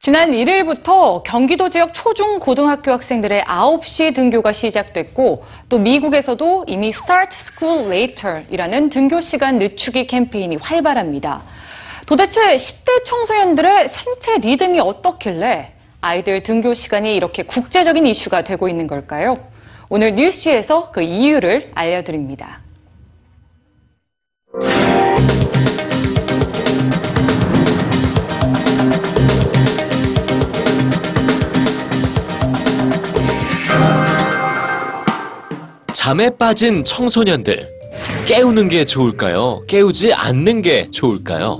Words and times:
지난 0.00 0.32
1일부터 0.32 1.22
경기도 1.22 1.68
지역 1.68 1.94
초중 1.94 2.40
고등학교 2.40 2.90
학생들의 2.90 3.42
9시 3.42 4.16
등교가 4.16 4.52
시작됐고 4.52 5.44
또 5.68 5.78
미국에서도 5.78 6.64
이미 6.66 6.88
Start 6.88 7.30
School 7.30 7.92
Later이라는 7.92 8.88
등교 8.88 9.20
시간 9.20 9.58
늦추기 9.58 10.08
캠페인이 10.08 10.56
활발합니다. 10.56 11.42
도대체 12.06 12.56
10대 12.56 13.04
청소년들의 13.04 13.88
생체 13.88 14.38
리듬이 14.38 14.80
어떻길래 14.80 15.72
아이들 16.00 16.42
등교 16.42 16.74
시간이 16.74 17.14
이렇게 17.14 17.44
국제적인 17.44 18.06
이슈가 18.06 18.42
되고 18.42 18.68
있는 18.68 18.88
걸까요? 18.88 19.36
오늘 19.90 20.14
뉴스지에서 20.14 20.90
그 20.90 21.00
이유를 21.00 21.70
알려드립니다. 21.74 22.60
잠에 35.94 36.30
빠진 36.36 36.84
청소년들. 36.84 37.66
깨우는 38.26 38.68
게 38.68 38.84
좋을까요? 38.84 39.62
깨우지 39.66 40.12
않는 40.12 40.60
게 40.60 40.86
좋을까요? 40.90 41.58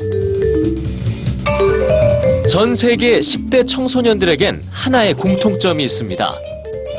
전 2.50 2.74
세계 2.74 3.20
10대 3.20 3.66
청소년들에겐 3.66 4.62
하나의 4.70 5.14
공통점이 5.14 5.83
있습니다. 5.84 6.34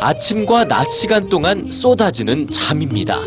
아침과 0.02 0.66
낮 0.68 0.90
시간 0.90 1.28
동안 1.28 1.66
쏟아지는 1.66 2.50
잠입니다. 2.50 3.18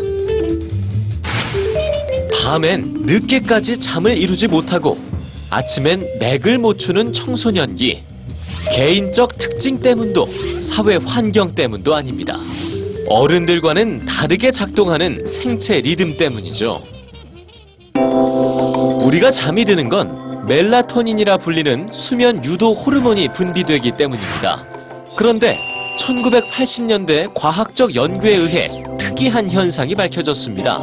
밤엔 2.43 3.03
늦게까지 3.05 3.79
잠을 3.79 4.17
이루지 4.17 4.47
못하고 4.47 4.97
아침엔 5.49 6.05
맥을 6.19 6.57
못 6.57 6.79
추는 6.79 7.13
청소년기. 7.13 8.01
개인적 8.71 9.37
특징 9.37 9.79
때문도 9.79 10.27
사회 10.61 10.95
환경 10.95 11.53
때문도 11.53 11.93
아닙니다. 11.93 12.37
어른들과는 13.07 14.05
다르게 14.05 14.51
작동하는 14.51 15.27
생체 15.27 15.79
리듬 15.79 16.09
때문이죠. 16.17 16.81
우리가 19.03 19.29
잠이 19.29 19.65
드는 19.65 19.89
건 19.89 20.47
멜라토닌이라 20.47 21.37
불리는 21.37 21.89
수면 21.93 22.43
유도 22.43 22.73
호르몬이 22.73 23.27
분비되기 23.29 23.91
때문입니다. 23.91 24.65
그런데 25.17 25.72
1980년대 26.03 27.31
과학적 27.33 27.95
연구에 27.95 28.35
의해 28.35 28.67
특이한 28.97 29.49
현상이 29.49 29.95
밝혀졌습니다. 29.95 30.79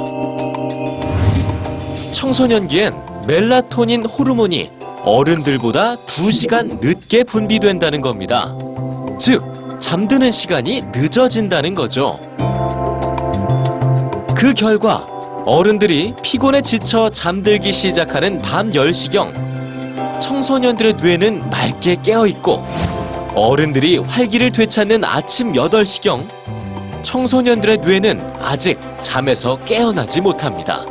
청소년기엔 2.13 2.95
멜라토닌 3.27 4.07
호르몬이 4.07 4.71
어른들보다 5.03 5.97
2시간 6.07 6.81
늦게 6.81 7.25
분비된다는 7.25 8.01
겁니다. 8.01 8.55
즉, 9.19 9.43
잠드는 9.79 10.31
시간이 10.31 10.83
늦어진다는 10.93 11.75
거죠. 11.75 12.19
그 14.35 14.55
결과 14.55 15.07
어른들이 15.45 16.15
피곤에 16.23 16.63
지쳐 16.63 17.11
잠들기 17.11 17.73
시작하는 17.73 18.39
밤 18.39 18.71
10시경 18.71 20.21
청소년들의 20.21 20.95
뇌는 20.97 21.51
맑게 21.51 21.97
깨어있고 22.03 22.65
어른들이 23.35 23.99
활기를 23.99 24.51
되찾는 24.51 25.05
아침 25.05 25.53
8시경 25.53 26.27
청소년들의 27.03 27.79
뇌는 27.79 28.21
아직 28.41 28.79
잠에서 29.01 29.57
깨어나지 29.65 30.21
못합니다. 30.21 30.85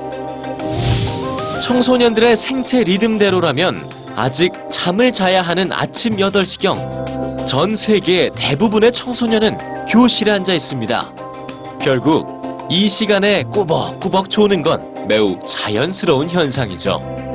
청소년들의 1.62 2.36
생체 2.36 2.84
리듬대로라면 2.84 3.89
아직 4.16 4.52
잠을 4.70 5.11
자야 5.11 5.42
하는 5.42 5.72
아침 5.72 6.17
8시경 6.17 7.45
전 7.45 7.76
세계 7.76 8.30
대부분의 8.36 8.92
청소년은 8.92 9.86
교실에 9.88 10.32
앉아 10.32 10.54
있습니다. 10.54 11.14
결국 11.82 12.67
이 12.70 12.88
시간에 12.88 13.44
꾸벅꾸벅 13.44 14.30
조는 14.30 14.61
건 14.61 15.08
매우 15.08 15.38
자연스러운 15.45 16.30
현상이죠. 16.30 17.29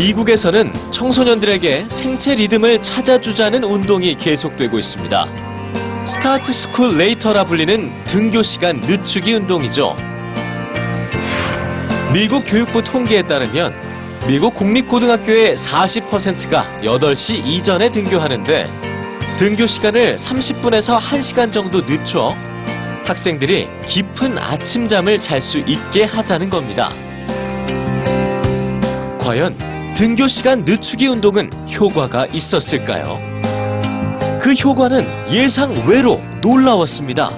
미국에서는 0.00 0.72
청소년들에게 0.92 1.84
생체 1.90 2.34
리듬을 2.34 2.82
찾아주자는 2.82 3.64
운동이 3.64 4.14
계속되고 4.14 4.78
있습니다. 4.78 6.06
Start 6.06 6.54
School 6.54 6.96
Later라 6.96 7.44
불리는 7.44 7.90
등교 8.06 8.42
시간 8.42 8.80
늦추기 8.80 9.34
운동이죠. 9.34 9.94
미국 12.14 12.44
교육부 12.46 12.82
통계에 12.82 13.22
따르면 13.22 13.74
미국 14.26 14.54
공립고등학교의 14.54 15.56
40%가 15.56 16.64
8시 16.82 17.46
이전에 17.46 17.90
등교하는데 17.90 18.70
등교 19.38 19.66
시간을 19.66 20.16
30분에서 20.16 20.98
1시간 20.98 21.52
정도 21.52 21.82
늦춰 21.82 22.34
학생들이 23.04 23.68
깊은 23.86 24.38
아침잠을 24.38 25.20
잘 25.20 25.42
수 25.42 25.58
있게 25.58 26.04
하자는 26.04 26.48
겁니다. 26.48 26.90
과연 29.18 29.54
등교 29.94 30.28
시간 30.28 30.64
늦추기 30.64 31.08
운동은 31.08 31.50
효과가 31.72 32.26
있었을까요? 32.26 33.18
그 34.40 34.52
효과는 34.52 35.04
예상 35.30 35.70
외로 35.86 36.20
놀라웠습니다. 36.40 37.30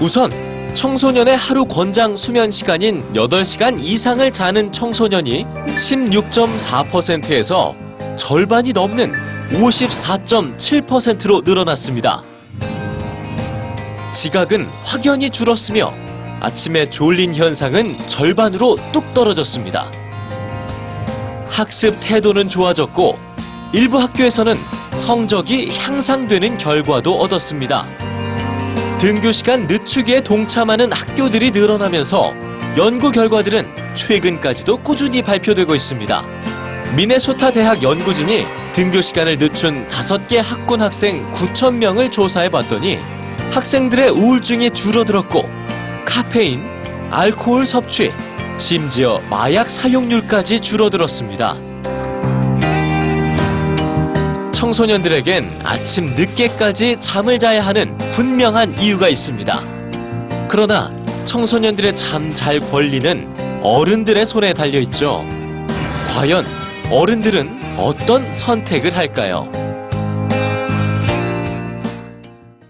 우선 0.00 0.30
청소년의 0.74 1.36
하루 1.36 1.64
권장 1.64 2.16
수면 2.16 2.50
시간인 2.50 3.02
8시간 3.14 3.78
이상을 3.80 4.30
자는 4.30 4.72
청소년이 4.72 5.44
16.4%에서 5.44 7.74
절반이 8.16 8.72
넘는 8.74 9.12
54.7%로 9.52 11.42
늘어났습니다. 11.44 12.22
지각은 14.12 14.66
확연히 14.84 15.30
줄었으며 15.30 15.94
아침에 16.40 16.88
졸린 16.88 17.34
현상은 17.34 17.96
절반으로 18.06 18.76
뚝 18.92 19.12
떨어졌습니다. 19.14 19.90
학습 21.48 21.96
태도는 22.00 22.48
좋아졌고 22.48 23.18
일부 23.72 23.98
학교에서는 23.98 24.56
성적이 24.94 25.70
향상되는 25.76 26.58
결과도 26.58 27.18
얻었습니다. 27.18 27.84
등교 28.98 29.32
시간 29.32 29.66
늦추기에 29.66 30.22
동참하는 30.22 30.92
학교들이 30.92 31.52
늘어나면서 31.52 32.32
연구 32.76 33.10
결과들은 33.10 33.94
최근까지도 33.94 34.78
꾸준히 34.78 35.22
발표되고 35.22 35.74
있습니다. 35.74 36.24
미네소타 36.96 37.52
대학 37.52 37.82
연구진이 37.82 38.44
등교 38.74 39.02
시간을 39.02 39.38
늦춘 39.38 39.86
5개 39.88 40.36
학군 40.36 40.80
학생 40.80 41.30
9천 41.32 41.74
명을 41.74 42.10
조사해 42.10 42.48
봤더니 42.48 42.98
학생들의 43.50 44.10
우울증이 44.10 44.70
줄어들었고 44.70 45.48
카페인, 46.04 46.64
알코올 47.10 47.66
섭취, 47.66 48.12
심지어 48.58 49.20
마약 49.30 49.70
사용률까지 49.70 50.60
줄어들었습니다. 50.60 51.56
청소년들에겐 54.52 55.60
아침 55.62 56.14
늦게까지 56.16 56.96
잠을 56.98 57.38
자야 57.38 57.64
하는 57.64 57.96
분명한 58.12 58.82
이유가 58.82 59.08
있습니다. 59.08 59.60
그러나 60.48 60.92
청소년들의 61.24 61.94
잠 61.94 62.34
잘 62.34 62.58
권리는 62.58 63.60
어른들의 63.62 64.26
손에 64.26 64.52
달려 64.54 64.80
있죠. 64.80 65.24
과연 66.14 66.44
어른들은 66.90 67.60
어떤 67.78 68.32
선택을 68.32 68.96
할까요? 68.96 69.48